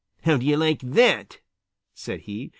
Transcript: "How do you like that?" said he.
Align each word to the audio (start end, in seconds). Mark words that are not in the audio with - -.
"How 0.23 0.37
do 0.37 0.45
you 0.47 0.57
like 0.57 0.79
that?" 0.81 1.41
said 1.93 2.21
he. 2.21 2.49